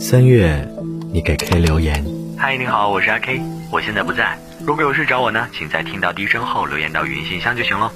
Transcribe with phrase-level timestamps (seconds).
[0.00, 0.68] 三月，
[1.12, 2.04] 你给 K 留言。
[2.36, 4.38] 嗨，你好，我是阿 K，我现在不在。
[4.64, 7.92] 如果有事找我呢，请在听到低声后留言到语音信箱就行了。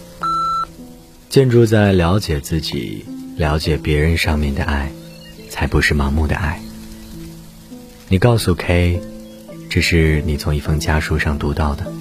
[1.28, 3.04] 建筑在了解自己、
[3.36, 4.90] 了解别人上面的爱，
[5.48, 6.60] 才不是盲目的爱。
[8.08, 9.00] 你告诉 K，
[9.68, 11.92] 这是你从一封家书上读到的。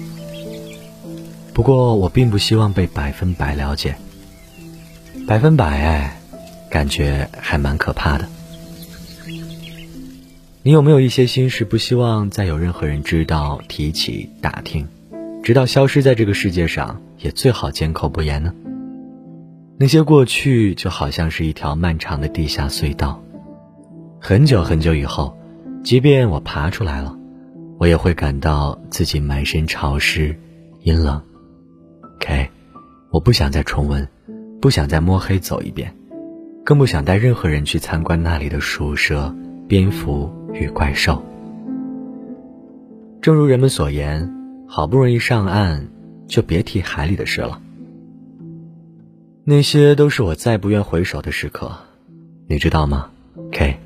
[1.52, 3.96] 不过我并不希望被百分百了解。
[5.26, 6.19] 百分百爱，
[6.70, 8.26] 感觉还蛮可怕的。
[10.62, 14.86] 你有没有一些心事不希望再有任何人知道、提起、打听，
[15.42, 18.54] 直到消失在这个世界上，也最好缄口不言呢？
[19.78, 23.22] 那些过去就好像是一条漫长的地下隧道，
[24.20, 25.34] 很久很久以后，
[25.82, 27.16] 即便我爬出来了，
[27.78, 30.38] 我也会感到自己满身潮湿、
[30.82, 31.22] 阴冷。
[32.20, 32.50] K，
[33.10, 34.06] 我不想再重温，
[34.60, 35.96] 不想再摸黑走一遍，
[36.64, 39.34] 更不想带任何人去参观那里的鼠舍、
[39.68, 40.30] 蝙蝠。
[40.52, 41.22] 与怪兽，
[43.22, 44.34] 正如人们所言，
[44.66, 45.86] 好不容易上岸，
[46.26, 47.62] 就别提海里的事了。
[49.44, 51.70] 那些都是我再不愿回首的时刻，
[52.48, 53.10] 你知道吗
[53.52, 53.78] ？K，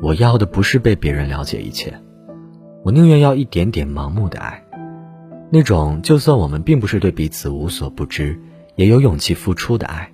[0.00, 1.92] 我要的不是被别人了解一切，
[2.84, 4.62] 我宁愿要一点点盲目的爱，
[5.50, 8.38] 那种就算我们并不是对彼此无所不知，
[8.76, 10.12] 也有勇气付出的爱，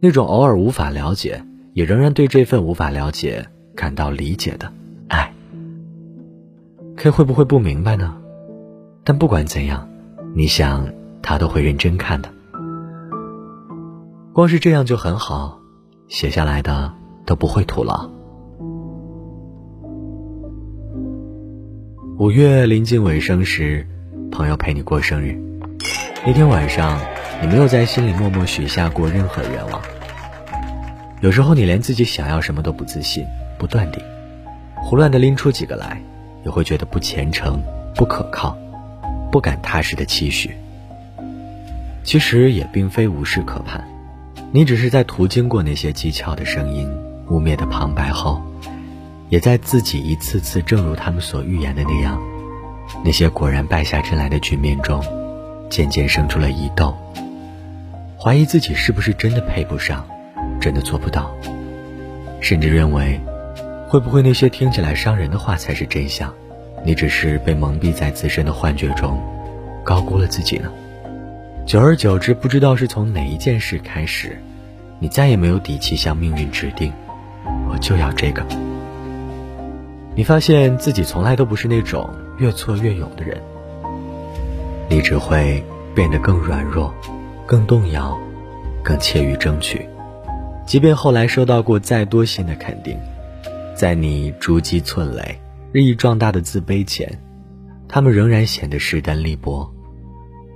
[0.00, 4.72] 那种偶尔无法了解，也仍然对这份无法了解感到理解的
[5.08, 5.32] 爱。
[6.96, 8.16] K 会不会不明白呢？
[9.02, 9.88] 但不管怎样，
[10.34, 10.88] 你想
[11.22, 12.28] 他都会认真看的。
[14.32, 15.60] 光是这样就很好，
[16.08, 16.92] 写下来的
[17.24, 18.10] 都不会徒劳。
[22.18, 23.86] 五月临近尾声时，
[24.30, 25.36] 朋友陪你过生日，
[26.24, 26.98] 那天晚上
[27.40, 29.80] 你没有在心里默默许下过任何愿望。
[31.20, 33.26] 有时候你连自己想要什么都不自信、
[33.58, 34.02] 不断定，
[34.76, 36.00] 胡乱的拎出几个来。
[36.44, 37.58] 也会觉得不虔诚、
[37.94, 38.54] 不可靠、
[39.32, 40.54] 不敢踏实的期许。
[42.02, 43.82] 其实也并非无事可盼，
[44.52, 46.86] 你只是在途经过那些讥诮的声音、
[47.30, 48.42] 污蔑的旁白后，
[49.30, 52.20] 也在自己一次次正如他们所预言的那样，
[53.02, 55.02] 那些果然败下阵来的局面中，
[55.70, 56.94] 渐渐生出了疑窦，
[58.24, 60.02] 怀疑自己是不是真的配不上，
[60.58, 61.30] 真的做不到，
[62.40, 63.20] 甚至认为。
[63.86, 66.32] 会不会那些听起来伤人的话才是真相？
[66.86, 69.22] 你只是被蒙蔽在自身的幻觉中，
[69.84, 70.72] 高估了自己呢？
[71.66, 74.38] 久而久之，不知道是从哪一件事开始，
[74.98, 76.90] 你再也没有底气向命运指定，
[77.70, 78.42] 我就要这个。
[80.14, 82.08] 你发现自己从来都不是那种
[82.38, 83.38] 越挫越勇的人，
[84.88, 85.62] 你只会
[85.94, 86.92] 变得更软弱，
[87.46, 88.18] 更动摇，
[88.82, 89.86] 更怯于争取，
[90.66, 92.98] 即便后来收到过再多新的肯定。
[93.74, 95.38] 在你逐积寸累、
[95.72, 97.20] 日益壮大的自卑前，
[97.88, 99.70] 他们仍然显得势单力薄。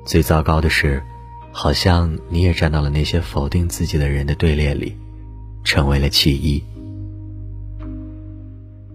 [0.06, 1.02] 最糟糕的是，
[1.52, 4.96] 好像你也站到了那些否定自己的人的队列里，
[5.64, 6.62] 成为了弃医。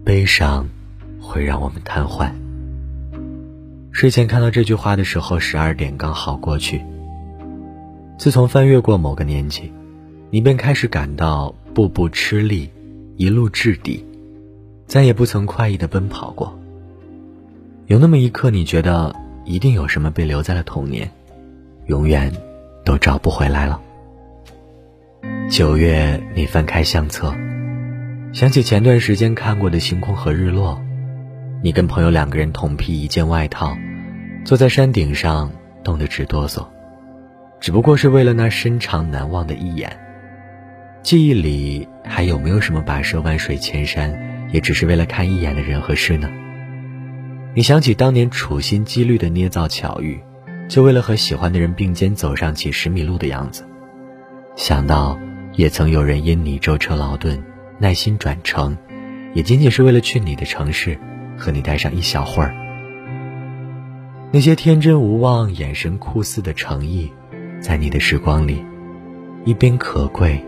[0.04, 0.68] 悲伤
[1.20, 2.32] 会让我们瘫痪。
[3.92, 6.82] 睡前看到这句话的时候，十二点刚好过去。
[8.16, 9.72] 自从翻越过某个年纪，
[10.30, 12.70] 你便开始感到步步吃力，
[13.16, 14.04] 一路至底。
[14.86, 16.58] 再也不曾快意的奔跑过。
[17.86, 19.14] 有那么一刻，你觉得
[19.44, 21.10] 一定有什么被留在了童年，
[21.86, 22.32] 永远
[22.84, 23.80] 都找不回来了。
[25.50, 27.34] 九月，你翻开相册，
[28.32, 30.80] 想起前段时间看过的星空和日落，
[31.62, 33.76] 你跟朋友两个人同披一件外套，
[34.44, 35.50] 坐在山顶上，
[35.82, 36.66] 冻得直哆嗦，
[37.64, 39.90] 只不过是为了那深长难忘的一眼。
[41.02, 44.14] 记忆里还有没有什么跋涉万水千山？
[44.52, 46.30] 也只是为了看一眼的人和事呢。
[47.54, 50.20] 你想起当年处心积虑的捏造巧遇，
[50.68, 53.64] 就为了和喜欢的人并肩走上几十米路的样子；
[54.56, 55.18] 想到
[55.54, 57.42] 也曾有人因你舟车劳顿，
[57.78, 58.76] 耐心转乘，
[59.32, 60.98] 也仅仅是为了去你的城市，
[61.38, 62.54] 和你待上一小会儿。
[64.32, 67.10] 那些天真无望、眼神酷似的诚意，
[67.64, 68.62] 在你的时光里，
[69.46, 70.38] 一边可贵，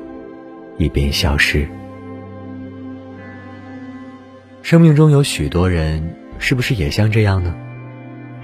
[0.76, 1.66] 一边消失。
[4.60, 7.54] 生命中有许多人，是不是也像这样呢？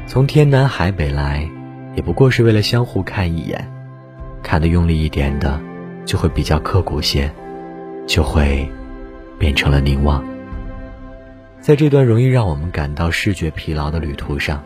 [0.06, 1.46] 从天南海北来，
[1.94, 3.70] 也不过是为了相互看一眼，
[4.42, 5.60] 看得用力一点的，
[6.06, 7.30] 就会比较刻骨些，
[8.06, 8.66] 就会
[9.38, 10.24] 变成了凝望。
[11.60, 14.64] 在这段容易让我们感到视觉疲劳的旅途上，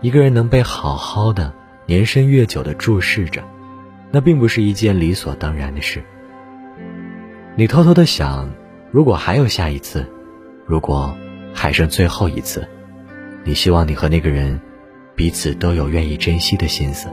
[0.00, 1.52] 一个人能被好好的、
[1.86, 3.42] 年深月久的注视着，
[4.10, 6.02] 那并不是一件理所当然的事。
[7.56, 8.48] 你偷偷的想。
[8.90, 10.06] 如果还有下一次，
[10.66, 11.16] 如果
[11.54, 12.68] 还剩最后一次，
[13.42, 14.60] 你希望你和那个人
[15.16, 17.08] 彼此都有愿意珍惜的心思。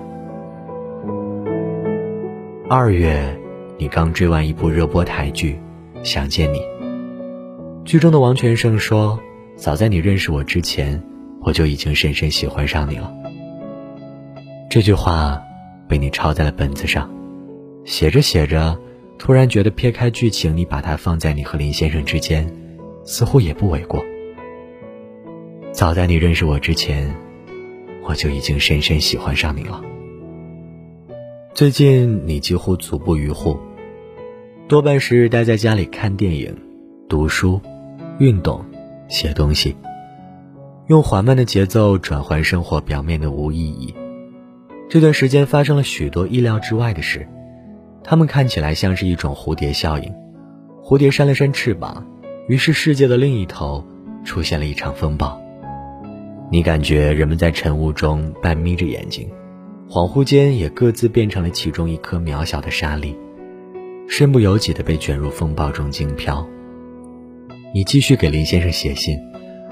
[2.69, 3.33] 二月，
[3.77, 5.57] 你刚追完一部热播台剧
[6.03, 6.59] 《想见你》，
[7.85, 9.17] 剧中的王全胜说
[9.55, 11.01] ：“早在你认识我之前，
[11.39, 13.09] 我就已经深深喜欢上你了。”
[14.69, 15.43] 这句话
[15.87, 17.09] 被你抄在了本子上，
[17.85, 18.79] 写着写着，
[19.17, 22.47] 突然觉得撇开剧情，你把它放在你和林先生之间，
[23.03, 24.05] 似乎也不为过。
[25.71, 27.11] 早在你认识我之前，
[28.03, 29.81] 我就已经深深喜欢上你了。
[31.55, 33.57] 最近你几乎足不逾户，
[34.67, 36.55] 多半是待在家里看电影、
[37.09, 37.59] 读书、
[38.19, 38.63] 运动、
[39.07, 39.75] 写东西，
[40.85, 43.95] 用缓慢的节奏转换生活表面的无意义。
[44.89, 47.27] 这段时间发生了许多意料之外的事，
[48.03, 50.11] 它们看起来像是一种蝴蝶效应。
[50.83, 52.07] 蝴蝶扇了扇翅膀，
[52.47, 53.85] 于是世界的另一头
[54.23, 55.39] 出现了一场风暴。
[56.51, 59.29] 你感觉人们在晨雾中半眯着眼睛。
[59.87, 63.15] 恍惚间，也各自变成了其中一颗渺小的沙粒，
[64.07, 66.47] 身不由己地被卷入风暴中惊飘。
[67.75, 69.19] 你继续给林先生写信，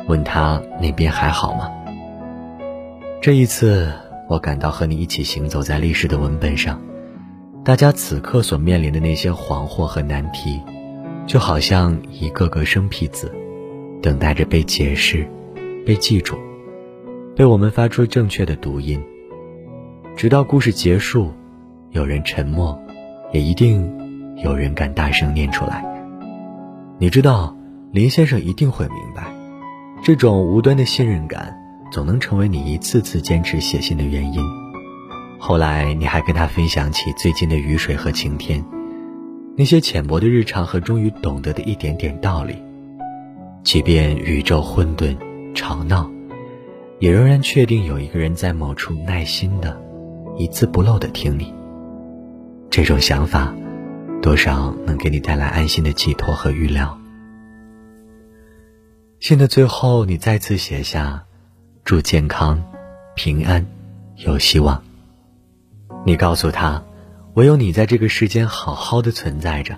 [0.07, 1.71] 问他那边还好吗？
[3.19, 3.91] 这一次，
[4.27, 6.81] 我感到和你一起行走在历史的文本上，
[7.63, 10.61] 大家此刻所面临的那些惶惑和难题，
[11.25, 13.33] 就好像一个个生僻字，
[14.01, 15.25] 等待着被解释、
[15.85, 16.35] 被记住，
[17.35, 19.01] 被我们发出正确的读音。
[20.17, 21.31] 直到故事结束，
[21.91, 22.77] 有人沉默，
[23.31, 23.89] 也一定
[24.43, 25.85] 有人敢大声念出来。
[26.99, 27.55] 你知道，
[27.91, 29.23] 林先生一定会明白，
[30.03, 31.55] 这种无端的信任感，
[31.91, 34.41] 总能成为你一次次坚持写信的原因。
[35.39, 38.63] 后来，你还跟他分享起最近的雨水和晴天，
[39.55, 42.55] 那些浅薄的日常和终于懂得的一点点道理。
[43.63, 45.15] 即便宇宙混沌
[45.53, 46.09] 吵闹，
[46.99, 49.79] 也仍然确定有一个人在某处耐心的。
[50.37, 51.51] 一字不漏的听你，
[52.69, 53.53] 这种想法，
[54.21, 56.95] 多少能给你带来安心的寄托和预料。
[59.19, 61.25] 信的最后，你再次写下
[61.87, 62.61] ：“祝健康、
[63.15, 63.65] 平安、
[64.17, 64.83] 有希望。”
[66.05, 66.83] 你告诉他，
[67.35, 69.77] 唯有你在这个世间好好的存在着，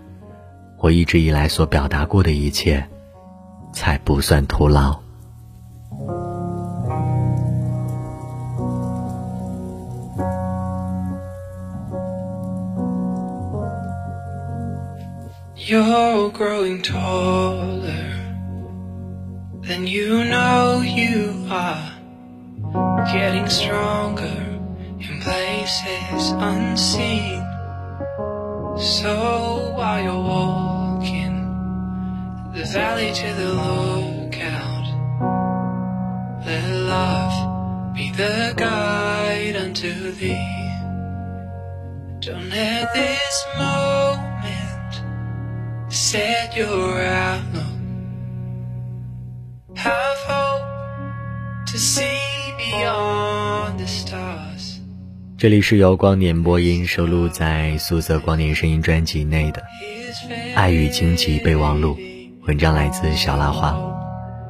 [0.79, 2.83] 我一直以来所表达过的一切，
[3.71, 4.99] 才不算徒劳。
[15.55, 17.83] You're growing taller
[19.61, 21.88] than you know you are.
[23.11, 24.59] Getting stronger
[24.99, 27.43] in places unseen.
[28.77, 31.35] So while you're walking
[32.53, 34.87] the valley to the lookout,
[36.45, 40.69] let love be the guide unto thee.
[42.19, 44.93] Don't let this moment
[45.91, 47.63] set your outlook.
[49.75, 52.18] Have hope to see.
[55.37, 59.61] 这里是由光年播音收录在素色光年声音专辑内的
[60.55, 61.95] 《爱与荆棘备忘录》，
[62.45, 63.79] 文章来自小拉花。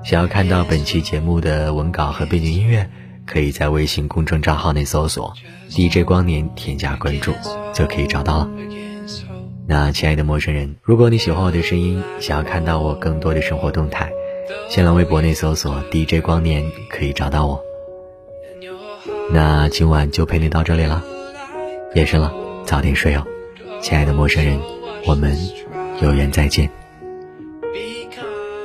[0.03, 2.89] 想要看到本期节目的文稿和背景音乐，
[3.25, 5.33] 可以在微信公众账号内搜索
[5.69, 7.33] “DJ 光年”，添加关注
[7.73, 8.49] 就可以找到了。
[9.67, 14.09] 那亲爱的陌生人，如果你喜欢我的声音，想要看到我更多的生活动态，
[14.69, 17.68] 新浪微博内搜索 DJ 光年可以找到我。
[19.31, 21.03] 那今晚就陪你到这里了，
[21.93, 22.33] 夜深了，
[22.65, 23.23] 早点睡哦，
[23.81, 24.59] 亲爱的陌生人，
[25.05, 25.37] 我们
[26.01, 26.69] 有缘再见。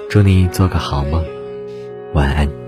[0.09, 1.23] 祝你做个好梦，
[2.15, 2.64] 晚安。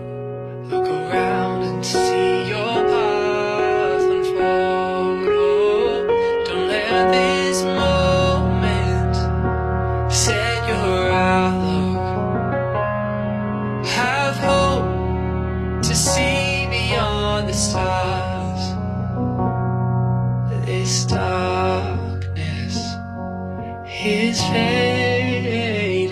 [24.06, 26.11] Is fading.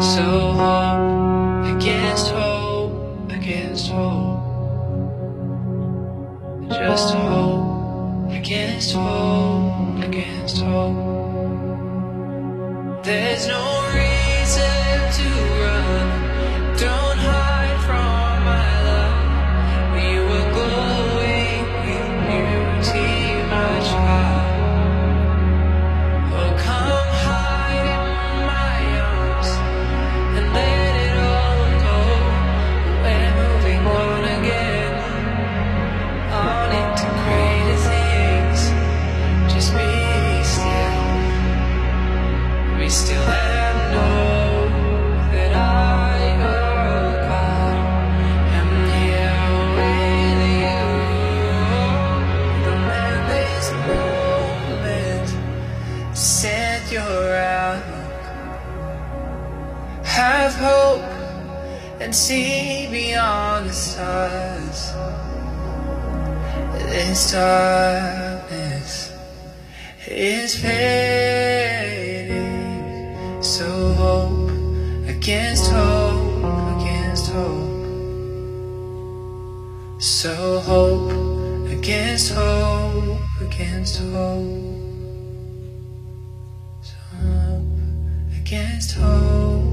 [0.00, 4.40] So hope against hope, against hope.
[6.70, 10.96] Just hope against hope, against hope.
[13.04, 13.77] There's no
[56.18, 58.22] set your outlook.
[60.04, 61.04] Have hope
[62.00, 64.92] and see beyond the stars.
[66.90, 69.12] This darkness
[70.08, 72.32] is fading.
[73.40, 74.50] So hope
[75.06, 77.86] against hope, against hope.
[80.00, 81.12] So hope
[81.70, 84.87] against hope, against hope.
[88.48, 89.67] Against hope.